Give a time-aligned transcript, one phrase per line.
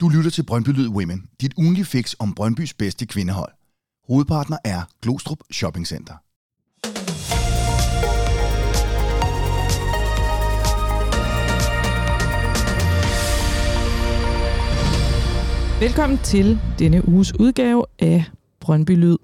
[0.00, 3.52] Du lytter til Brøndby Lyd Women, dit ugenlige fix om Brøndbys bedste kvindehold.
[4.08, 6.14] Hovedpartner er Glostrup Shopping Center.
[15.80, 18.24] Velkommen til denne uges udgave af
[18.60, 19.16] Brøndby Lyd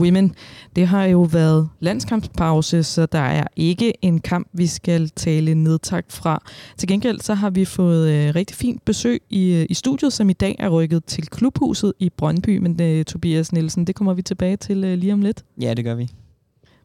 [0.00, 0.34] Women.
[0.76, 6.12] Det har jo været landskampspause, så der er ikke en kamp, vi skal tale nedtagt
[6.12, 6.42] fra.
[6.76, 10.30] Til gengæld så har vi fået øh, rigtig fint besøg i, øh, i studiet, som
[10.30, 12.58] i dag er rykket til klubhuset i Brøndby.
[12.58, 15.44] Men øh, Tobias Nielsen, det kommer vi tilbage til øh, lige om lidt.
[15.60, 16.10] Ja, det gør vi.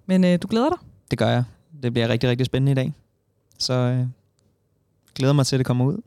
[0.05, 0.77] Men øh, du glæder dig?
[1.11, 1.43] Det gør jeg.
[1.83, 2.93] Det bliver rigtig, rigtig spændende i dag.
[3.59, 4.05] Så øh,
[5.15, 5.97] glæder mig til, at det kommer ud.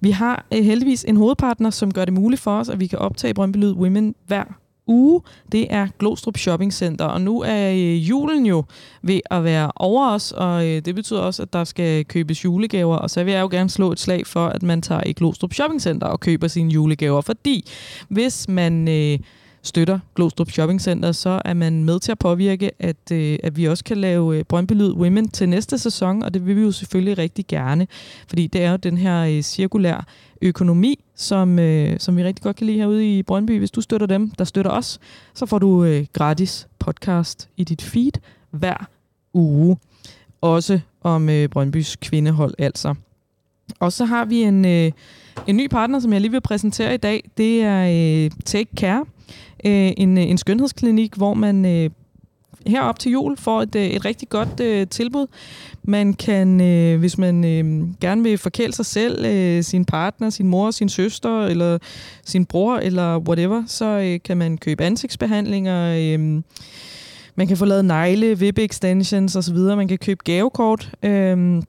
[0.00, 2.98] Vi har øh, heldigvis en hovedpartner, som gør det muligt for os, at vi kan
[2.98, 4.44] optage Brøndby Lyd Women hver
[4.90, 5.20] uge,
[5.52, 7.04] det er Glostrup Shopping Center.
[7.04, 8.64] Og nu er øh, julen jo
[9.02, 12.96] ved at være over os, og øh, det betyder også, at der skal købes julegaver.
[12.96, 15.54] Og så vil jeg jo gerne slå et slag for, at man tager i Glostrup
[15.54, 17.20] Shopping Center og køber sine julegaver.
[17.20, 17.70] Fordi
[18.08, 18.88] hvis man...
[18.88, 19.18] Øh,
[19.62, 23.64] støtter Glostrup Shopping Center, så er man med til at påvirke, at, øh, at vi
[23.64, 26.72] også kan lave øh, Brøndby Lyd Women til næste sæson, og det vil vi jo
[26.72, 27.86] selvfølgelig rigtig gerne,
[28.28, 30.06] fordi det er jo den her øh, cirkulær
[30.42, 33.58] økonomi, som, øh, som vi rigtig godt kan lide herude i Brøndby.
[33.58, 35.00] Hvis du støtter dem, der støtter os,
[35.34, 38.12] så får du øh, gratis podcast i dit feed
[38.50, 38.88] hver
[39.34, 39.76] uge.
[40.40, 42.94] Også om øh, Brøndbys kvindehold altså.
[43.80, 44.92] Og så har vi en, øh,
[45.46, 47.30] en ny partner, som jeg lige vil præsentere i dag.
[47.36, 47.82] Det er
[48.24, 49.04] øh, Take Care,
[49.64, 51.90] øh, en, øh, en skønhedsklinik, hvor man øh,
[52.66, 55.26] her op til jul får et, øh, et rigtig godt øh, tilbud.
[55.82, 60.48] Man kan, øh, hvis man øh, gerne vil forkæle sig selv, øh, sin partner, sin
[60.48, 61.78] mor, sin søster, eller
[62.24, 66.42] sin bror, eller whatever, så øh, kan man købe ansigtsbehandlinger, øh,
[67.34, 71.62] man kan få lavet negle, vip extensions osv., man kan købe gavekort, øh,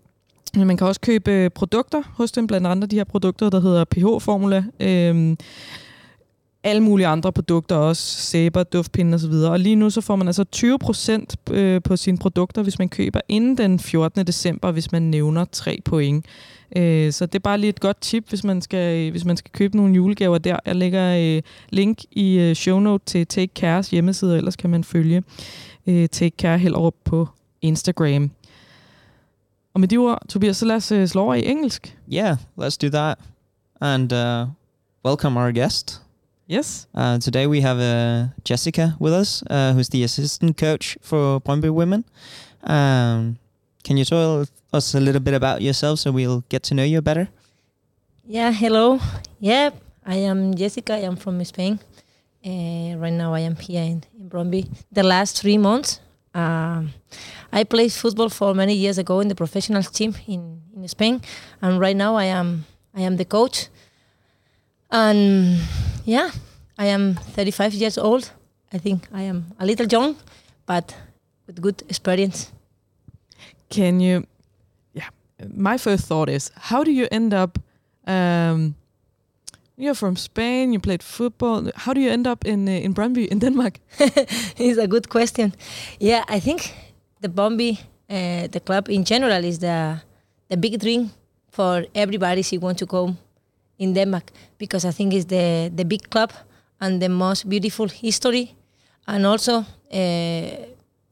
[0.58, 3.86] man kan også købe øh, produkter hos dem, blandt andet de her produkter, der hedder
[3.86, 4.64] pH-formula.
[4.80, 5.36] Øh,
[6.64, 9.32] alle mulige andre produkter også, sæber, duftpinde osv.
[9.32, 10.46] Og lige nu så får man altså
[11.50, 14.28] 20% øh, på sine produkter, hvis man køber inden den 14.
[14.28, 16.26] december, hvis man nævner tre point.
[16.76, 19.52] Øh, så det er bare lige et godt tip, hvis man skal, hvis man skal
[19.52, 20.58] købe nogle julegaver der.
[20.66, 25.24] Jeg lægger øh, link i show note til Take Cares hjemmeside, ellers kan man følge
[25.88, 27.28] Take Care Hellerup på
[27.62, 28.32] Instagram.
[29.74, 31.98] Og med de ord, Tobias, så lad os slå over i engelsk.
[32.14, 33.18] Yeah, let's do that.
[33.82, 34.48] And uh,
[35.06, 36.02] welcome our guest.
[36.52, 36.86] Yes.
[36.94, 41.74] Uh, today we have uh, Jessica with us, uh, who's the assistant coach for Brøndby
[41.74, 42.04] Women.
[42.64, 43.38] Um,
[43.86, 47.02] can you tell us a little bit about yourself so we'll get to know you
[47.02, 47.30] better?
[48.28, 49.00] Yeah, hello.
[49.40, 49.70] Yeah,
[50.06, 50.96] I am Jessica.
[50.96, 51.80] I am from Spain.
[52.46, 54.68] Uh, right now I am here in, in.
[54.92, 56.02] The last three months,
[56.36, 56.90] um,
[57.54, 61.22] I played football for many years ago in the professional team in, in Spain,
[61.62, 63.70] and right now I am I am the coach.
[64.92, 65.60] And
[66.06, 66.32] yeah,
[66.78, 68.32] I am 35 years old.
[68.74, 70.16] I think I am a little young,
[70.66, 70.96] but
[71.48, 72.52] with good experience.
[73.70, 74.26] Can you?
[74.94, 75.10] Yeah,
[75.54, 77.58] my first thought is, how do you end up?
[78.06, 78.76] Um,
[79.78, 80.74] you're from Spain.
[80.74, 81.72] You played football.
[81.76, 83.80] How do you end up in uh, in Brøndby in Denmark?
[84.58, 85.54] it's a good question.
[86.00, 86.74] Yeah, I think
[87.22, 87.80] the Brøndby,
[88.10, 90.02] uh, the club in general, is the
[90.50, 91.12] the big dream
[91.50, 93.18] for everybody who wants to come
[93.82, 96.32] in Denmark because I think it's the the big club
[96.80, 98.56] and the most beautiful history,
[99.08, 100.50] and also uh,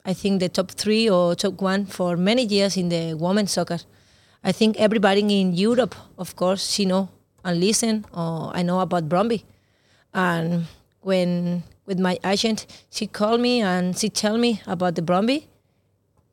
[0.05, 3.79] I think the top three or top one for many years in the women's soccer.
[4.43, 7.09] I think everybody in Europe, of course, she know
[7.43, 8.05] and listen.
[8.13, 9.43] Or I know about Brøndby,
[10.13, 10.65] and
[11.01, 15.43] when with my agent, she called me and she tell me about the Brøndby.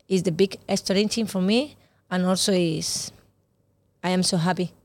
[0.08, 1.76] Is the big extra team for me,
[2.10, 3.10] and also is
[4.04, 4.75] I am so happy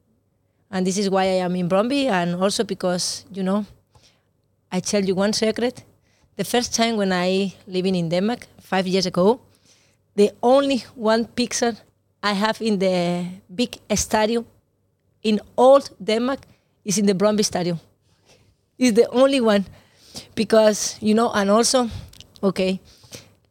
[0.72, 3.66] and this is why I am in Brøndby, and also because you know,
[4.72, 5.84] I tell you one secret.
[6.38, 9.42] The first time when I living in Denmark five years ago,
[10.16, 11.76] the only one picture
[12.24, 14.46] I have in the big stadium
[15.24, 16.40] in old Denmark
[16.86, 17.80] is in the Brøndby Stadium.
[18.78, 19.66] It's the only one
[20.36, 21.90] because you know, and also,
[22.42, 22.80] okay,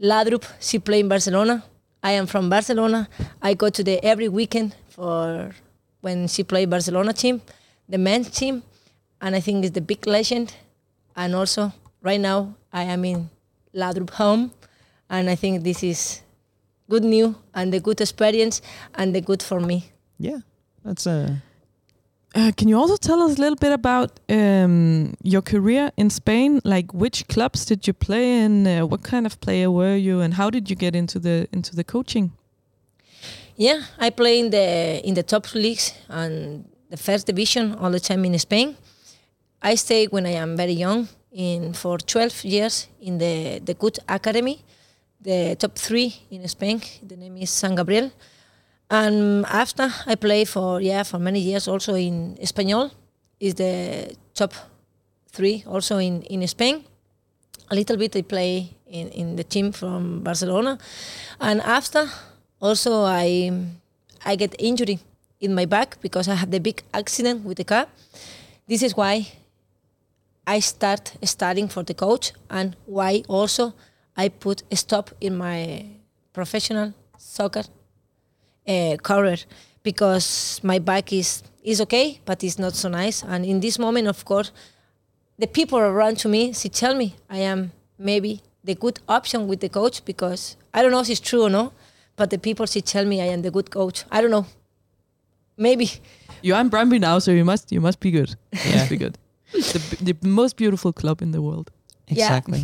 [0.00, 1.62] Laudrup she play in Barcelona.
[2.02, 3.08] I am from Barcelona.
[3.42, 5.52] I go to the every weekend for
[6.00, 7.42] when she played Barcelona team,
[7.88, 8.62] the men's team,
[9.20, 10.54] and I think it's the big legend.
[11.16, 13.30] And also right now I am in
[13.74, 14.52] Laudrup home,
[15.08, 16.22] and I think this is
[16.88, 18.62] good news and the good experience
[18.94, 19.90] and the good for me.
[20.18, 20.38] Yeah,
[20.84, 21.42] that's a.
[22.32, 26.60] Uh, can you also tell us a little bit about um, your career in Spain?
[26.64, 28.66] Like, which clubs did you play in?
[28.66, 31.74] Uh, what kind of player were you, and how did you get into the into
[31.74, 32.32] the coaching?
[33.60, 38.00] Yeah, I play in the in the top leagues and the first division all the
[38.00, 38.74] time in Spain.
[39.60, 43.98] I stay when I am very young in for 12 years in the the good
[44.08, 44.64] academy,
[45.20, 46.80] the top three in Spain.
[47.06, 48.10] The name is San Gabriel,
[48.88, 52.90] and after I play for yeah for many years also in Espanyol,
[53.40, 54.54] is the top
[55.32, 56.84] three also in in Spain.
[57.70, 60.78] A little bit I play in in the team from Barcelona,
[61.38, 62.08] and after
[62.60, 63.52] also I
[64.24, 64.98] I get injury
[65.40, 67.86] in my back because I had the big accident with the car.
[68.68, 69.26] This is why
[70.46, 73.74] I start studying for the coach and why also
[74.16, 75.86] I put a stop in my
[76.32, 77.64] professional soccer
[78.68, 79.38] uh, career
[79.82, 83.22] because my back is is okay, but it's not so nice.
[83.22, 84.50] And in this moment, of course,
[85.38, 89.60] the people around to me, she tell me I am maybe the good option with
[89.60, 91.72] the coach because I don't know if it's true or not,
[92.20, 94.04] but the people she tell me I am the good coach.
[94.16, 94.46] I don't know,
[95.56, 95.86] maybe.
[96.42, 98.30] You are in Brøndby now, so you must you must be good.
[98.52, 98.76] You Yeah.
[98.78, 99.14] must be good.
[99.52, 99.80] the,
[100.12, 101.70] the most beautiful club in the world.
[102.08, 102.36] Yeah.
[102.36, 102.60] Exactly.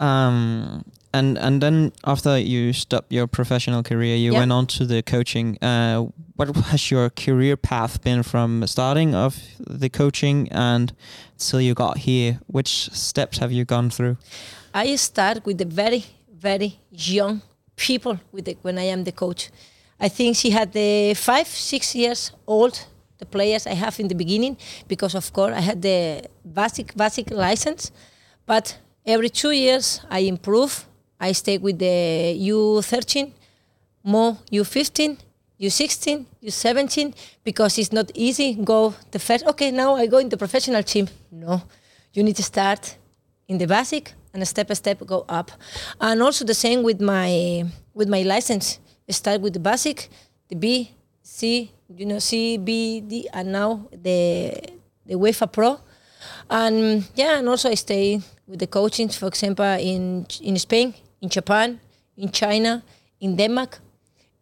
[0.00, 4.38] um, and and then after you stopped your professional career, you Yeah.
[4.40, 5.58] went on to the coaching.
[5.62, 6.06] Uh,
[6.36, 9.36] what has your career path been from starting of
[9.80, 10.92] the coaching and
[11.38, 12.38] till you got here?
[12.46, 14.16] Which steps have you gone through?
[14.74, 16.04] I start with the very,
[16.42, 17.42] very young
[17.80, 19.50] people with the, when I am the coach.
[19.98, 22.86] I think she had the five, six years old,
[23.18, 24.56] the players I have in the beginning,
[24.86, 27.90] because of course I had the basic, basic license.
[28.46, 30.86] But every two years I improve.
[31.22, 33.32] I stay with the U13,
[34.02, 35.18] more U15,
[35.60, 38.54] U16, U17, because it's not easy.
[38.54, 41.08] Go the first, okay, now I go in the professional team.
[41.30, 41.62] No,
[42.14, 42.96] you need to start
[43.48, 45.50] in the basic and step by step go up.
[46.00, 48.78] And also the same with my with my license.
[49.08, 50.08] I start with the basic,
[50.48, 50.92] the B,
[51.22, 54.54] C, you know, C, B, D, and now the
[55.06, 55.80] the UEFA Pro.
[56.48, 61.28] And yeah, and also I stay with the coaching, for example, in in Spain, in
[61.28, 61.80] Japan,
[62.16, 62.82] in China,
[63.20, 63.80] in Denmark.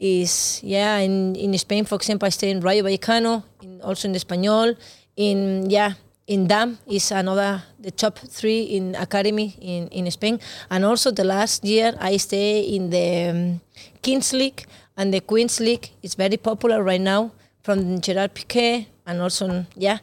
[0.00, 4.14] Is yeah, in, in Spain, for example, I stay in Rayo Vallecano, in, also in
[4.14, 4.76] Espanyol,
[5.16, 5.94] in yeah,
[6.28, 10.38] in Damm is another the top three in academy in, in Spain.
[10.70, 13.60] And also the last year I stay in the um,
[14.02, 14.66] Kings League
[14.96, 17.32] and the Queens League is very popular right now
[17.62, 19.98] from Gerard Piqué and also yeah,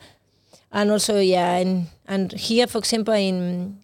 [0.72, 3.78] and also yeah, and and here for example in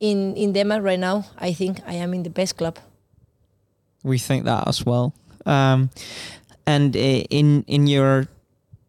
[0.00, 2.78] in in Denmark right now I think I am in the best club.
[4.02, 5.12] We think that as well.
[5.44, 5.90] Um,
[6.66, 8.28] and uh, in in your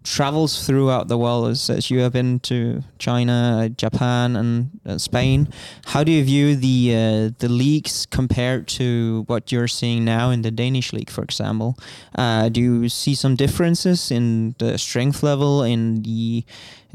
[0.04, 5.48] travels throughout the world, as, as you have been to China, Japan, and uh, Spain,
[5.86, 10.42] how do you view the uh, the leagues compared to what you're seeing now in
[10.42, 11.78] the Danish league, for example?
[12.16, 16.44] Uh, do you see some differences in the strength level, in the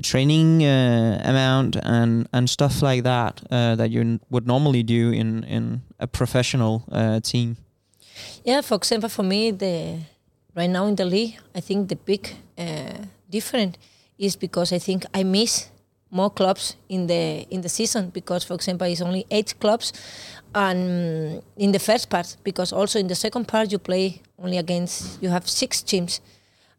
[0.03, 5.45] training uh, amount, and and stuff like that uh, that you would normally do in
[5.45, 7.57] in a professional uh, team?
[8.45, 9.99] Yeah, for example, for me, the
[10.57, 13.77] right now in the league, I think the big uh, difference
[14.19, 15.71] is because I think I miss
[16.11, 19.93] more clubs in the in the season because, for example, it's only eight clubs,
[20.55, 25.23] and in the first part because also in the second part you play only against
[25.23, 26.21] you have six teams,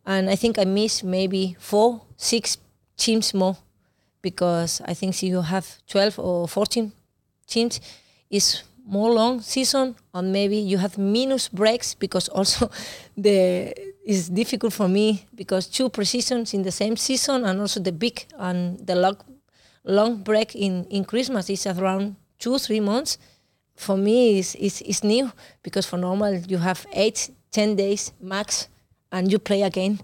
[0.05, 2.57] and I think I miss maybe four, six
[2.97, 3.57] teams more
[4.21, 6.91] because I think you have twelve or fourteen
[7.47, 7.81] teams,
[8.29, 12.71] is more long season and maybe you have minus breaks because also
[13.17, 13.73] the
[14.07, 18.25] it's difficult for me because two preseasons in the same season and also the big
[18.39, 19.17] and the long
[19.83, 23.17] long break in in Christmas is around two three months.
[23.75, 25.29] For me is is is new
[25.61, 28.69] because for normal you have eight ten days max
[29.11, 29.99] and you play again.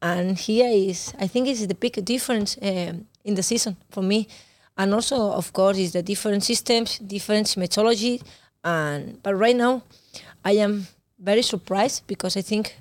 [0.00, 4.28] And here is I think is the big difference um, in the season for me.
[4.78, 8.22] And also of course is the different systems different methodology.
[8.62, 9.82] And but right now
[10.44, 10.86] i am
[11.18, 12.76] very surprised because i think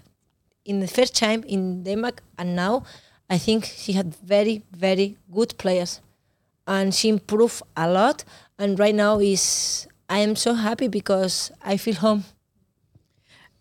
[0.65, 2.83] in the first time in denmark and now
[3.29, 6.01] i think she had very very good players.
[6.67, 8.23] And she improved a lot.
[8.59, 12.23] And right now is i am so happy because i feel home.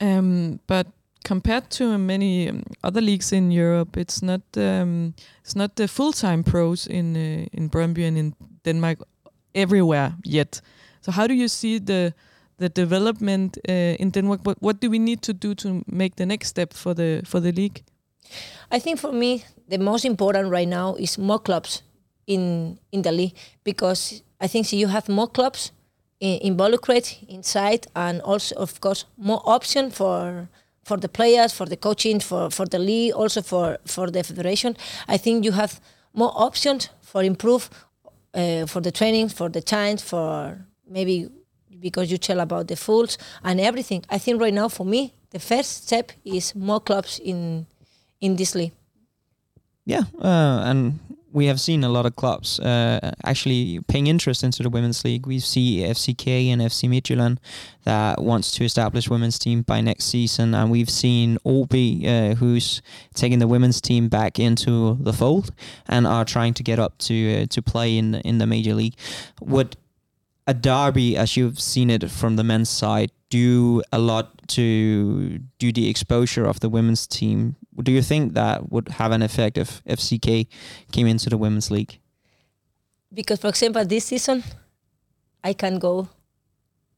[0.00, 0.86] Um, but
[1.24, 6.12] compared to many um, other leagues in Europe, it's not um, it's not the full
[6.12, 8.98] time pros in uh, in Brøndby and in Denmark
[9.54, 10.60] everywhere yet.
[11.00, 12.14] So how do you see the
[12.58, 14.40] the development uh, in Denmark?
[14.44, 17.40] What what do we need to do to make the next step for the for
[17.40, 17.82] the league?
[18.70, 21.82] I think for me the most important right now is more clubs
[22.26, 23.34] in in the league
[23.64, 25.72] because I think you have more clubs
[26.20, 30.48] in, involucrated inside and also of course more option for
[30.88, 34.74] for the players, for the coaching, for, for the league, also for, for the federation.
[35.06, 35.80] I think you have
[36.14, 37.68] more options for improve
[38.34, 41.28] uh, for the training, for the chance, for maybe
[41.80, 44.04] because you tell about the fools and everything.
[44.10, 47.66] I think right now for me the first step is more clubs in
[48.20, 48.72] in this league.
[49.84, 50.98] Yeah, uh, and
[51.32, 55.26] we have seen a lot of clubs uh, actually paying interest into the women's league.
[55.26, 57.38] We see FCK and FC Midtjylland
[57.84, 62.82] that wants to establish women's team by next season, and we've seen OB uh, who's
[63.14, 65.52] taking the women's team back into the fold
[65.86, 68.96] and are trying to get up to uh, to play in in the major league.
[69.40, 69.76] Would
[70.48, 75.70] a derby, as you've seen it from the men's side, do a lot to do
[75.70, 79.82] the exposure of the women's team do you think that would have an effect if
[79.84, 80.46] FCK
[80.92, 81.98] came into the women's league?
[83.12, 84.42] Because, for example, this season,
[85.42, 86.08] I can go,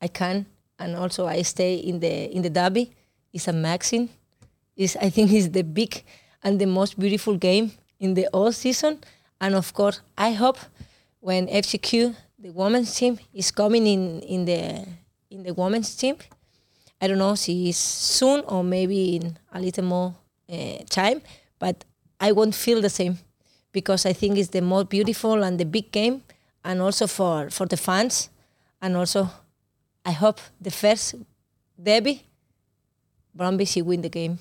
[0.00, 0.46] I can,
[0.78, 2.92] and also I stay in the in the derby.
[3.32, 4.08] It's a maxim.
[4.76, 6.02] Is I think is the big
[6.42, 9.00] and the most beautiful game in the whole season.
[9.40, 10.58] And of course, I hope
[11.20, 14.86] when FCK, the women's team, is coming in in the
[15.30, 16.16] in the women's team.
[17.00, 20.14] I don't know, she is soon or maybe in a little more
[20.52, 21.22] uh, time,
[21.58, 21.84] but
[22.20, 23.18] I won't feel the same
[23.72, 26.22] because I think it's the more beautiful and the big game,
[26.64, 28.30] and also for for the fans,
[28.82, 29.28] and also
[30.04, 31.14] I hope the first
[31.82, 32.22] derby
[33.36, 34.38] Brøndby she win the game.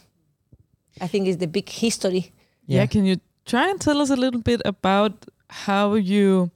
[1.02, 2.32] I think it's the big history.
[2.66, 2.82] Yeah.
[2.82, 6.52] yeah, can you try and tell us a little bit about how you?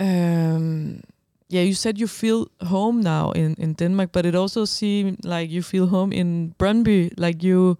[0.00, 1.02] Um,
[1.48, 5.50] yeah, you said you feel home now in, in Denmark, but it also seemed like
[5.50, 7.10] you feel home in Brøndby.
[7.18, 7.76] Like you,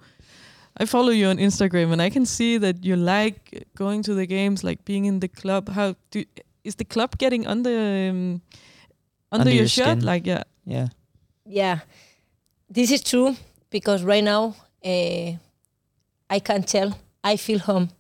[0.77, 4.27] I follow you on Instagram and I can see that you like going to the
[4.27, 5.69] games, like being in the club.
[5.69, 6.25] How do
[6.65, 8.43] is the club getting under um,
[9.33, 10.03] under, under, your, your shirt?
[10.03, 10.89] Like yeah, yeah,
[11.47, 11.79] yeah.
[12.69, 13.37] This is true
[13.71, 15.33] because right now uh,
[16.29, 17.91] I can tell I feel home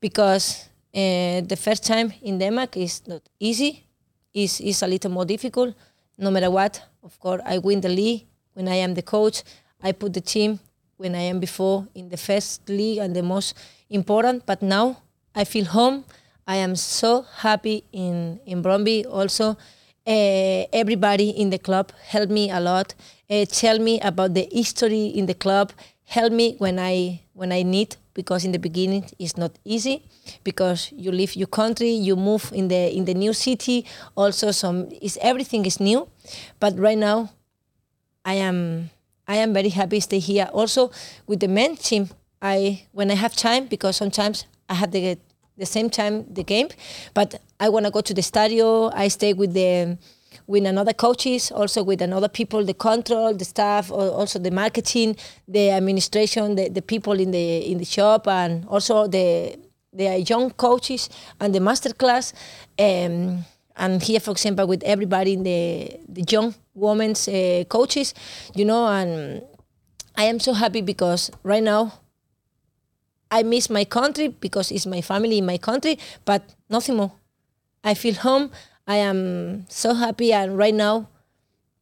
[0.00, 3.84] because uh, the first time in Denmark is not easy.
[4.34, 5.74] is is a little more difficult.
[6.18, 9.42] No matter what, of course, I win the league when I am the coach.
[9.82, 10.58] I put the team
[10.96, 13.54] when I am before in the first league and the most
[13.90, 14.46] important.
[14.46, 15.02] But now
[15.34, 16.04] I feel home.
[16.46, 19.06] I am so happy in in Brøndby.
[19.06, 19.56] Also,
[20.06, 22.94] uh, everybody in the club helped me a lot.
[23.30, 25.72] Uh, tell me about the history in the club.
[26.04, 30.02] Help me when I when I need because in the beginning it's not easy
[30.44, 33.84] because you leave your country, you move in the in the new city.
[34.16, 36.08] Also, some is everything is new,
[36.58, 37.30] but right now
[38.24, 38.90] I am
[39.28, 40.48] I am very happy to stay here.
[40.52, 40.90] Also
[41.26, 42.08] with the men team,
[42.40, 45.18] I when I have time because sometimes I have the
[45.56, 46.68] the same time the game,
[47.14, 48.92] but I want to go to the stadio.
[48.94, 49.98] I stay with the
[50.46, 55.16] with another coaches, also with another people, the control, the staff, also the marketing,
[55.48, 59.58] the administration, the, the people in the in the shop, and also the
[59.92, 61.08] the young coaches
[61.40, 62.32] and the master class.
[62.78, 63.44] Um,
[63.76, 68.14] and here, for example, with everybody in the the young women's uh, coaches,
[68.54, 69.42] you know, and
[70.16, 71.92] I am so happy because right now
[73.30, 77.12] I miss my country because it's my family in my country, but nothing more.
[77.82, 78.50] I feel home.
[78.86, 81.08] I am so happy, and right now,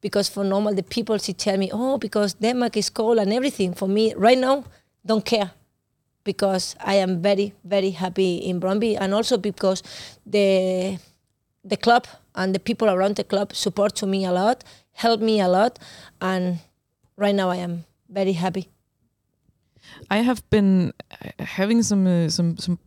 [0.01, 3.75] because for normal the people she tell me, oh, because Denmark is cold and everything.
[3.75, 4.65] For me, right now,
[5.05, 5.51] don't care
[6.25, 9.83] because I am very very happy in Brøndby, and also because
[10.25, 10.99] the
[11.65, 15.41] the club and the people around the club support to me a lot, help me
[15.41, 15.79] a lot,
[16.21, 16.59] and
[17.17, 18.69] right now I am very happy.
[20.11, 20.93] I have been
[21.39, 22.79] having some uh, some some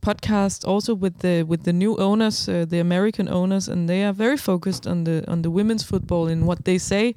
[0.00, 4.12] podcast also with the with the new owners, uh, the American owners, and they are
[4.12, 7.14] very focused on the on the women's football in what they say,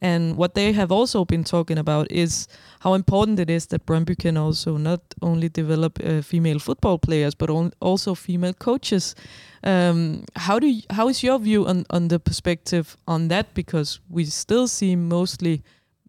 [0.00, 2.48] and what they have also been talking about is
[2.80, 7.34] how important it is that Brøndby can also not only develop uh, female football players
[7.34, 7.50] but
[7.80, 9.14] also female coaches.
[9.62, 13.54] Um, how do you, how is your view on on the perspective on that?
[13.54, 15.62] Because we still see mostly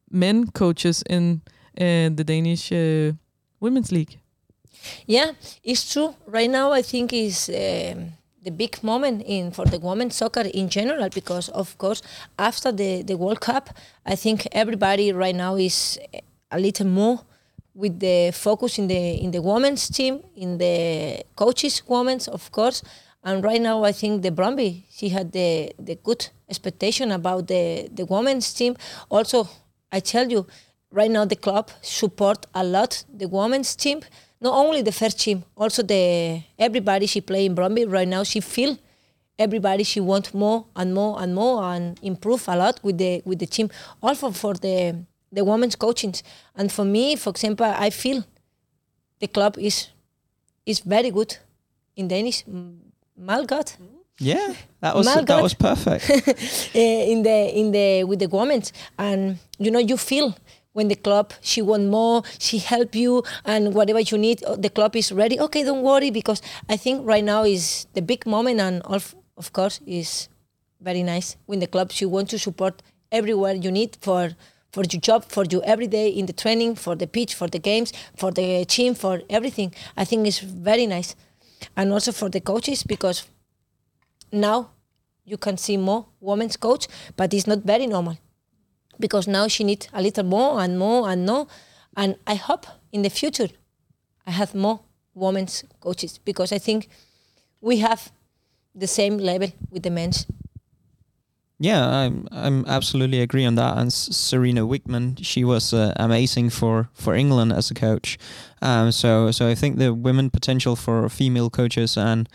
[0.10, 1.42] men coaches in
[1.78, 3.14] uh, the Danish uh,
[3.60, 4.21] women's league.
[5.06, 5.32] Yeah,
[5.64, 6.16] it's true.
[6.26, 8.14] Right now, I think is um,
[8.44, 12.02] the big moment in for the women's soccer in general because, of course,
[12.38, 13.70] after the the World Cup,
[14.06, 16.00] I think everybody right now is
[16.50, 17.20] a little more
[17.74, 22.84] with the focus in the in the women's team, in the coaches, women's, of course.
[23.24, 27.90] And right now, I think the Brøndby she had the the good expectation about the
[27.94, 28.76] the women's team.
[29.10, 29.48] Also,
[29.92, 30.48] I tell you,
[30.92, 34.02] right now the club support a lot the women's team
[34.42, 38.24] not only the first team, also the everybody she play in Brøndby right now.
[38.24, 38.78] She feel
[39.38, 43.40] everybody she want more and more and more and improve a lot with the with
[43.40, 43.70] the team.
[44.02, 44.96] Also for the
[45.32, 46.14] the women's coaching.
[46.56, 48.24] And for me, for example, I feel
[49.20, 49.90] the club is
[50.66, 51.38] is very good
[51.96, 52.80] in Danish, m-
[53.20, 53.78] malgodt.
[54.20, 56.10] Yeah, that was My that was perfect.
[56.10, 56.80] uh,
[57.14, 58.62] in the in the with the women
[58.98, 60.36] and you know you feel
[60.74, 64.70] when the club she want more she help you and whatever you need uh, the
[64.70, 65.40] club is ready.
[65.40, 69.52] Okay don't worry because i think right now is the big moment and of, of
[69.54, 70.30] course is
[70.80, 74.32] very nice when the club she want to support everywhere you need for
[74.72, 77.60] for your job for you every day in the training for the pitch for the
[77.60, 79.74] games for the team for everything.
[79.98, 81.16] I think it's very nice.
[81.76, 83.28] And also for the coaches because
[84.32, 84.72] now
[85.26, 88.18] you can see more women's coach, but it's not very normal
[89.02, 91.48] because now she needs a little more and more and more.
[91.98, 93.50] And I hope in the future
[94.26, 94.80] I have more
[95.14, 96.88] women's coaches because I think
[97.60, 98.12] we have
[98.74, 100.26] the same level with the men's.
[101.60, 103.78] Yeah, I'm I'm absolutely agree on that.
[103.78, 108.18] And Sarina Wiegman, she was uh, amazing for, for England as a coach.
[108.64, 112.28] Um, so so I think the women potential for female coaches and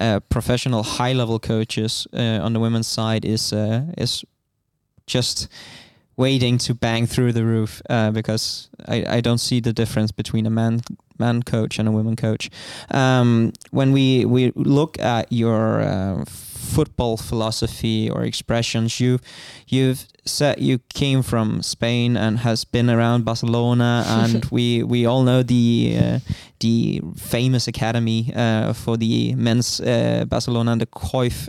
[0.00, 4.24] uh, professional high level coaches uh, on the women's side is uh, is
[5.06, 5.48] just
[6.18, 10.44] waiting to bang through the roof uh, because I, I don't see the difference between
[10.46, 10.82] a man
[11.18, 12.50] man coach and a women coach.
[12.90, 19.18] Um, when we we look at your uh, football philosophy or expressions, you
[19.68, 25.22] you've said you came from Spain and has been around Barcelona, and we we all
[25.22, 26.18] know the uh,
[26.60, 31.48] the famous academy uh, for the men's uh, Barcelona and the Cruyff.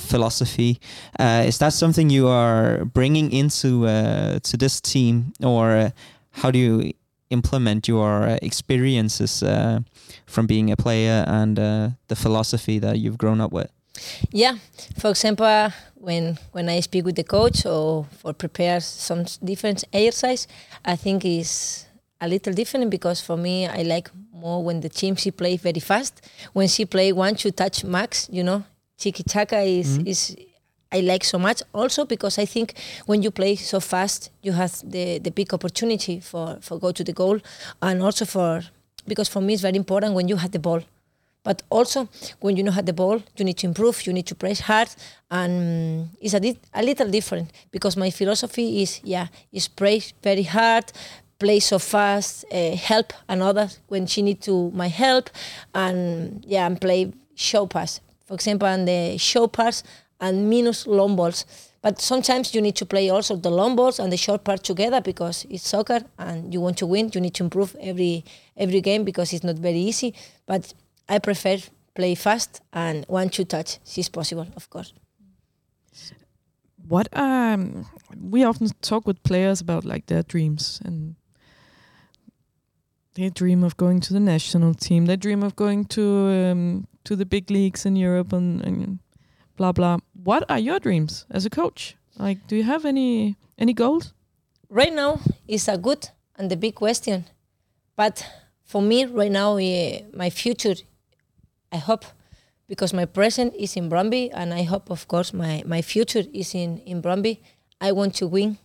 [0.00, 0.80] Philosophy.
[1.18, 5.90] Uh, is that something you are bringing into uh, to this team or uh,
[6.30, 6.92] how do you
[7.30, 9.80] implement your uh, experiences uh,
[10.26, 13.70] from being a player and uh, the philosophy that you've grown up with?
[14.30, 14.56] Yeah,
[14.98, 20.46] for example, when when I speak with the coach or for prepare some different exercise,
[20.84, 21.86] I think is
[22.20, 25.80] a little different because for me I like more when the team she plays very
[25.80, 26.20] fast.
[26.52, 28.64] When she play one two touch max, you know,
[29.08, 30.36] taka is is
[30.92, 31.62] I like so much.
[31.72, 32.74] Also because I think
[33.06, 37.04] when you play so fast, you have the the big opportunity for for go to
[37.04, 37.38] the goal,
[37.80, 38.62] and also for
[39.06, 40.82] because for me it's very important when you have the ball.
[41.42, 42.06] But also,
[42.40, 44.06] when you know how the ball, you need to improve.
[44.06, 44.88] You need to press hard,
[45.30, 50.42] and it's a, di- a little different because my philosophy is yeah, is press very
[50.42, 50.92] hard,
[51.38, 55.30] play so fast, uh, help another when she need to my help,
[55.72, 58.00] and yeah, and play show pass.
[58.30, 59.82] For example, on the short pass
[60.20, 61.44] and minus long balls.
[61.82, 65.00] But sometimes you need to play also the long balls and the short part together
[65.00, 67.10] because it's soccer and you want to win.
[67.12, 68.24] You need to improve every
[68.56, 70.14] every game because it's not very easy.
[70.46, 70.72] But
[71.08, 71.56] I prefer
[71.96, 74.92] play fast and one two touch, it's possible, of course.
[76.86, 81.16] What um we often talk with players about like their dreams and
[83.14, 85.06] they dream of going to the national team.
[85.06, 86.04] They dream of going to
[86.52, 88.98] um, to the big leagues in Europe and, and
[89.56, 89.98] blah blah.
[90.12, 91.96] What are your dreams as a coach?
[92.18, 94.12] Like, do you have any any goals?
[94.68, 97.24] Right now is a good and the big question,
[97.96, 98.24] but
[98.64, 100.76] for me right now, eh, my future,
[101.72, 102.04] I hope,
[102.68, 106.54] because my present is in Brøndby and I hope, of course, my my future is
[106.54, 107.38] in in Brøndby.
[107.80, 108.58] I want to win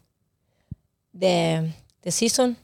[1.14, 1.70] the
[2.02, 2.58] the season.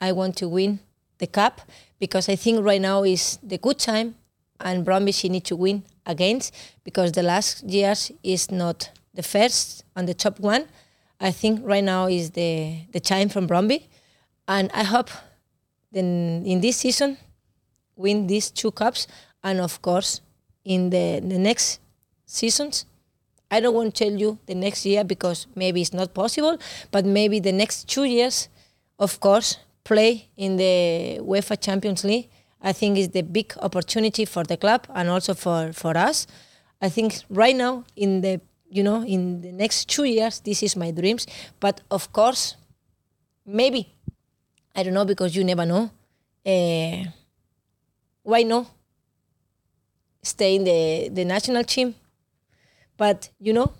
[0.00, 0.78] I want to win
[1.18, 1.60] the cup
[1.98, 4.14] because I think right now is the good time,
[4.60, 9.84] and Brøndby she need to win against because the last years is not the first
[9.96, 10.66] and the top one.
[11.20, 13.82] I think right now is the the time from Brøndby,
[14.46, 15.10] and I hope
[15.92, 17.16] then in this season
[17.96, 19.06] win these two cups,
[19.42, 20.20] and of course
[20.64, 21.80] in the the next
[22.26, 22.86] seasons.
[23.50, 26.58] I don't want to tell you the next year because maybe it's not possible,
[26.90, 28.48] but maybe the next two years,
[28.98, 32.28] of course, play in the UEFA Champions League.
[32.60, 36.26] I think is the big opportunity for the club and also for, for us.
[36.80, 38.40] I think right now in the
[38.70, 41.26] you know in the next two years this is my dreams.
[41.60, 42.56] But of course,
[43.46, 43.92] maybe
[44.74, 45.90] I don't know because you never know.
[46.46, 47.10] Uh,
[48.22, 48.66] why not
[50.22, 51.94] stay in the, the national team?
[52.96, 53.72] But you know,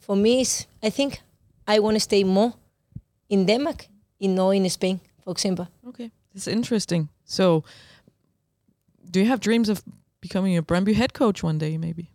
[0.00, 0.44] for me,
[0.82, 1.20] I think
[1.66, 2.54] I want to stay more
[3.28, 3.86] in Denmark,
[4.20, 5.68] in not in Spain, for example.
[5.88, 7.08] Okay, it's interesting.
[7.24, 7.64] So,
[9.10, 9.82] do you have dreams of
[10.20, 11.78] becoming a Brøndby head coach one day?
[11.78, 12.10] Maybe.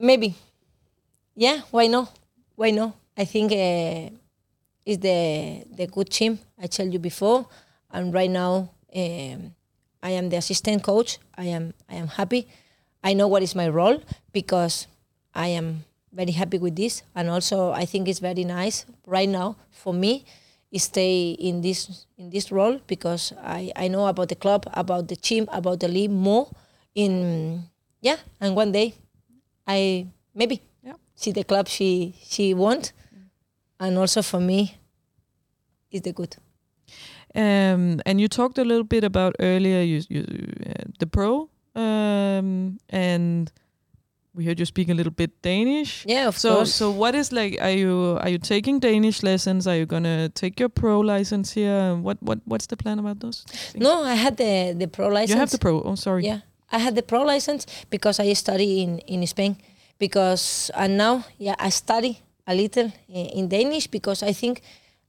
[0.00, 0.34] Maybe,
[1.34, 1.62] yeah.
[1.70, 2.16] Why not?
[2.54, 2.94] Why not?
[3.16, 4.14] I think uh,
[4.86, 7.46] it's the the good team I told you before,
[7.90, 9.54] and right now um,
[10.02, 11.18] I am the assistant coach.
[11.36, 12.46] I am I am happy.
[13.02, 14.00] I know what is my role
[14.32, 14.86] because
[15.34, 19.56] I am very happy with this, and also I think it's very nice right now
[19.70, 20.24] for me
[20.76, 25.16] stay in this in this role because I, I know about the club, about the
[25.16, 26.50] team, about the league more.
[26.94, 27.64] In
[28.00, 28.94] yeah, and one day,
[29.66, 30.94] I maybe Yeah.
[31.14, 32.92] see the club she she want,
[33.80, 34.76] and also for me,
[35.90, 36.36] is the good.
[37.34, 40.24] Um, and you talked a little bit about earlier you, you
[40.66, 43.52] uh, the pro, um, and
[44.38, 46.04] we heard you speak a little bit Danish.
[46.06, 46.74] Yeah, of So, course.
[46.74, 47.58] so what is like?
[47.60, 49.66] Are you are you taking Danish lessons?
[49.66, 51.94] Are you gonna take your pro license here?
[52.02, 53.44] What what what's the plan about those?
[53.72, 53.82] things?
[53.82, 55.30] no, I had the the pro license.
[55.34, 55.82] you have the pro.
[55.82, 56.22] Oh, sorry.
[56.24, 56.40] Yeah,
[56.72, 59.56] I had the pro license because I study in in Spain.
[59.98, 64.60] Because and now, yeah, I study a little in Danish because I think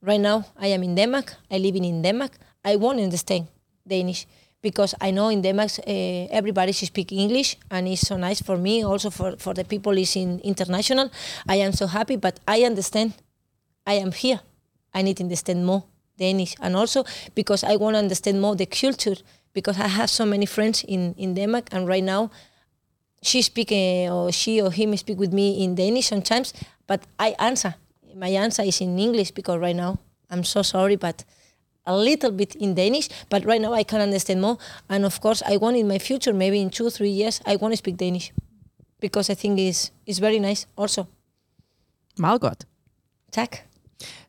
[0.02, 1.36] right now I am in Denmark.
[1.52, 2.32] I live in Denmark.
[2.66, 3.46] I won't understand
[3.88, 4.26] Danish
[4.62, 5.92] because I know in Denmark uh,
[6.32, 8.84] everybody should speak English and it's so nice for me.
[8.84, 11.10] Also for for the people is in international.
[11.48, 13.14] I am so happy, but I understand.
[13.86, 14.40] I am here.
[14.94, 15.84] I need to understand more
[16.18, 17.04] Danish, and also
[17.36, 19.18] because I want to understand more the culture.
[19.54, 22.30] Because I have so many friends in in Denmark, and right now,
[23.22, 26.54] she speak uh, or she or him speak with me in Danish sometimes,
[26.88, 27.74] but I answer.
[28.16, 29.98] My answer is in English because right now
[30.30, 31.26] I'm so sorry, but
[31.86, 33.10] a little bit in Danish.
[33.30, 34.58] But right now I can understand more,
[34.90, 37.74] and of course I want in my future, maybe in two three years, I want
[37.74, 38.32] to speak Danish,
[39.00, 41.08] because I think it's, is very nice also.
[42.18, 42.66] Meget godt.
[43.32, 43.66] Tak.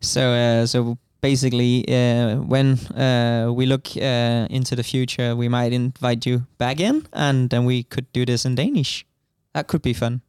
[0.00, 5.72] So, uh, so basically, uh, when uh, we look uh, into the future, we might
[5.72, 9.04] invite you back in, and then we could do this in Danish.
[9.54, 10.20] That could be fun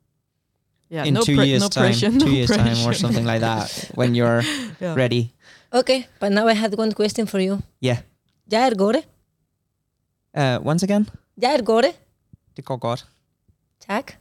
[0.89, 3.25] Yeah, in no two pre- years' no time, pressure, two no years' time, or something
[3.25, 4.41] like that, when you're
[4.81, 4.95] Yeah.
[4.95, 5.31] ready.
[5.73, 7.59] Okay, but now I had one question for you.
[7.83, 7.97] Yeah.
[8.51, 8.93] Jeg er går?
[10.37, 11.09] Uh, once again,
[11.41, 11.91] Jeg er går det?
[12.57, 13.07] det går godt.
[13.87, 14.11] Tak.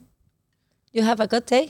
[0.97, 1.67] You have a good day?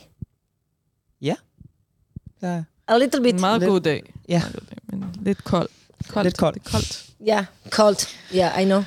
[2.43, 3.41] Uh, A little bit.
[3.41, 4.15] Meget Lidt- god dag.
[4.29, 4.39] Ja.
[4.41, 5.69] Meget god dag, men lidt kold.
[6.09, 6.25] koldt.
[6.27, 6.65] Lidt koldt.
[6.65, 7.27] Det.
[7.29, 7.97] Yeah, cold.
[8.35, 8.83] Yeah, I know.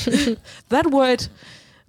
[0.72, 1.30] That word,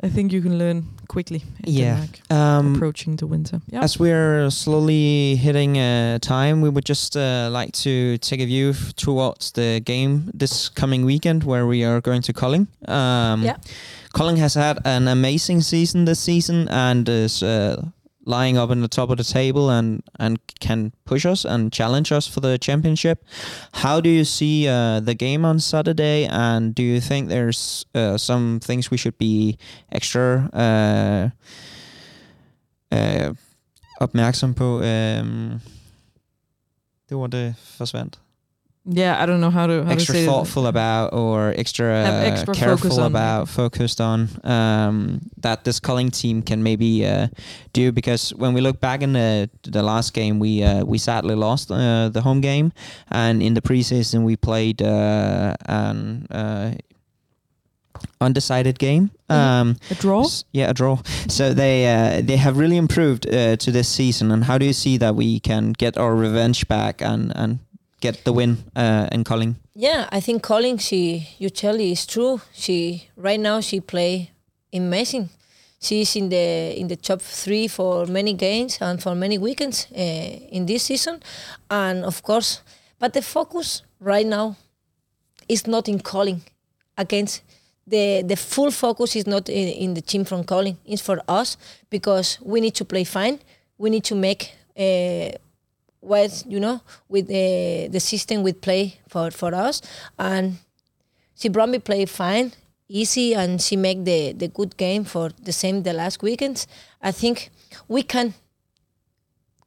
[0.02, 2.06] I think you can learn quickly in Yeah.
[2.30, 3.62] Um, approaching the winter.
[3.68, 3.84] Yeah.
[3.84, 8.74] As we're slowly hitting uh, time, we would just uh, like to take a view
[8.96, 12.68] towards the game this coming weekend where we are going to Kolding.
[12.88, 13.58] Um, Yeah.
[14.14, 17.76] Kolding has had an amazing season this season and is uh,
[18.30, 22.12] lying up in the top of the table and, and can push us and challenge
[22.12, 23.26] us for the championship.
[23.74, 26.26] How do you see uh, the game on Saturday?
[26.26, 29.58] And do you think there's uh, some things we should be
[29.92, 31.30] extra uh,
[32.92, 33.36] uh,
[34.00, 34.76] opmærksom på.
[34.76, 35.62] Um,
[37.10, 38.20] det var det forsvandt.
[38.86, 42.54] Yeah, I don't know how to how extra to say thoughtful about or extra, extra
[42.56, 47.28] careful focus about, focused on um, that this Kolding team can maybe uh,
[47.74, 51.36] do because when we look back in the the last game, we uh, we sadly
[51.36, 52.72] lost uh, the home game,
[53.12, 56.72] and in the preseason we played uh, an uh,
[58.22, 59.12] undecided game.
[59.30, 59.36] Mhm.
[59.36, 60.26] Um, A draw?
[60.52, 60.98] Yeah, a draw.
[61.28, 64.32] so they uh, they have really improved uh, to this season.
[64.32, 67.60] And how do you see that we can get our revenge back and and
[68.00, 69.56] get the win uh, in Kolding?
[69.74, 72.42] Yeah, I think Kolding, she you tell is true.
[72.54, 74.32] She right now she play
[74.74, 75.30] amazing.
[75.82, 79.98] She's in the in the top three for many games and for many weekends uh,
[80.52, 81.22] in this season,
[81.70, 82.62] and of course,
[83.00, 84.58] but the focus right now
[85.48, 86.42] is not in Kolding
[86.98, 87.42] against
[87.88, 90.78] the the full focus is not in, in the team from Kolding.
[90.86, 91.58] It's for us
[91.90, 93.40] because we need to play fine.
[93.78, 94.54] We need to make.
[94.78, 95.38] Uh,
[96.02, 99.82] what you know with the the system we play for for us.
[100.18, 100.58] And
[101.36, 102.54] she brought me play fine
[102.90, 106.68] easy and she make the the good game for the same the last weekends.
[107.02, 107.52] I think
[107.88, 108.34] we can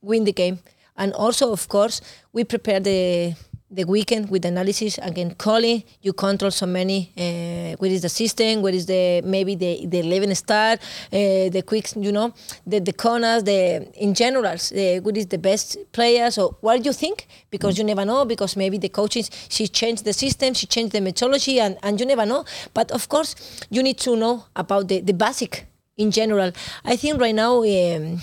[0.01, 0.59] win the game.
[0.97, 2.01] And also of course
[2.33, 3.35] we prepare the
[3.73, 5.83] the weekend with analysis again Kolding.
[6.03, 10.01] You control so many uh, what is the system what is the maybe the the
[10.01, 10.79] 11 star uh,
[11.11, 12.35] the quicks you know
[12.67, 16.39] the the corners the in general uh, what is the best players.
[16.39, 17.27] Or what do you think?
[17.51, 21.01] Because you never know because maybe the coaches she changed the system she changed the
[21.01, 22.45] methodology and, and you never know.
[22.75, 23.35] But of course
[23.71, 26.53] you need to know about the, the basic in general.
[26.85, 28.21] I think right now um,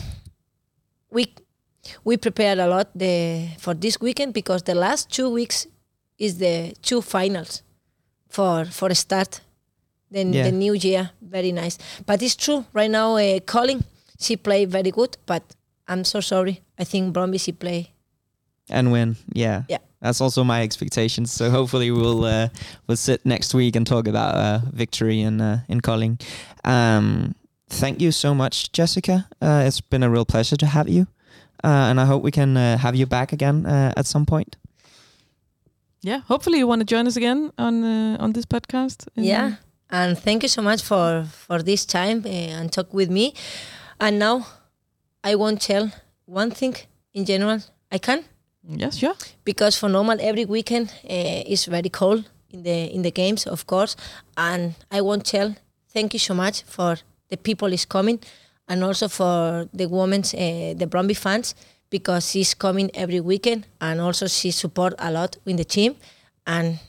[1.12, 1.33] we
[2.04, 5.67] we prepared a lot the for this weekend because the last two weeks
[6.17, 7.63] is the two finals
[8.30, 9.41] for for a start
[10.12, 10.43] then Yeah.
[10.45, 13.84] the new year very nice but it's true right now uh, Kolding
[14.19, 15.43] she played very good but
[15.88, 17.93] I'm so sorry I think Brøndby she play
[18.71, 19.63] And win, yeah.
[19.69, 19.80] Yeah.
[20.02, 21.32] That's also my expectations.
[21.34, 22.47] So hopefully we'll uh,
[22.88, 26.19] we'll sit next week and talk about uh, victory in uh, in Kolding.
[26.63, 27.34] Um,
[27.80, 29.25] thank you so much, Jessica.
[29.41, 31.06] Uh, it's been a real pleasure to have you,
[31.67, 34.57] and I hope we can uh, have you back again uh, at some point.
[36.01, 39.07] Yeah, hopefully you want to join us again on uh, on this podcast.
[39.15, 39.55] Yeah,
[39.89, 43.33] and thank you so much for for this time uh, and talk with me.
[43.99, 44.45] And now,
[45.23, 45.89] I won't tell
[46.25, 46.75] one thing
[47.13, 47.59] in general.
[47.91, 48.23] I can
[48.63, 49.15] Yes, sure.
[49.43, 53.65] because for normal every weekend uh, is very cold in the in the games, of
[53.65, 53.95] course.
[54.35, 55.55] And I won't tell.
[55.93, 56.97] Thank you so much for
[57.29, 58.19] the people is coming,
[58.69, 61.55] and also for the women's uh, the Brøndby fans
[61.89, 65.95] because she's coming every weekend, and also she support a lot in the team,
[66.45, 66.79] and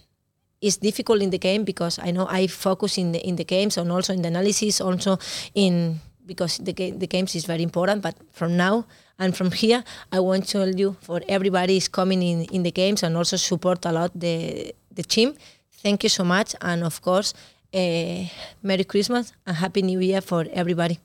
[0.60, 3.78] it's difficult in the game because I know I focus in the in the games
[3.78, 5.18] and also in the analysis, also
[5.54, 8.02] in because the game the games is very important.
[8.02, 8.84] But from now
[9.18, 12.72] and from here, I want to tell you for everybody is coming in in the
[12.72, 15.34] games and also support a lot the the team.
[15.82, 17.32] Thank you so much, and of course,
[17.72, 18.28] uh,
[18.62, 20.98] Merry Christmas and Happy New Year for everybody.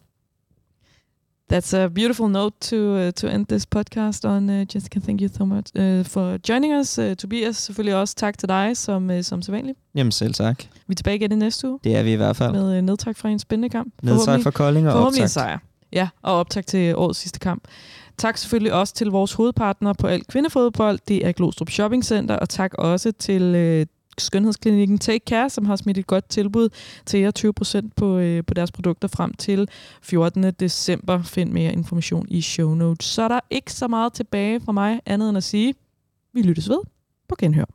[1.54, 4.50] That's a beautiful note to uh, to end this podcast on.
[4.50, 7.00] Uh, Jessica, thank you so much uh, for joining us.
[7.00, 9.78] Uh, Tobias, selvfølgelig også tak til dig, som, uh, som sædvanligt.
[9.96, 10.64] Jamen selv tak.
[10.88, 12.52] Vi er tilbage igen i næste uge Det er vi i hvert fald.
[12.52, 13.94] med uh, nedtræk fra en spændende kamp.
[14.04, 15.32] Nedtak for Kolding og Forhåbentlig en optakt.
[15.34, 15.58] sejr.
[15.94, 17.64] Ja, og optag til årets sidste kamp.
[18.18, 21.00] Tak selvfølgelig også til vores hovedpartner på alt kvindefodbold.
[21.08, 23.86] Det er Glostrup Shopping Center, og tak også til øh,
[24.17, 26.69] skønhedsklinikken Take Care, som har smidt et godt tilbud
[27.06, 27.32] til jer
[27.86, 29.69] 20% på, øh, på deres produkter frem til
[30.01, 30.43] 14.
[30.51, 31.23] december.
[31.23, 33.06] Find mere information i show notes.
[33.06, 35.73] Så er der ikke så meget tilbage fra mig andet end at sige,
[36.34, 36.80] vi lyttes ved
[37.30, 37.75] på genhør.